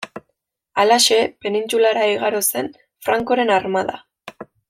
[0.83, 2.71] Halaxe, penintsulara igaro zen
[3.09, 4.01] Francoren armada.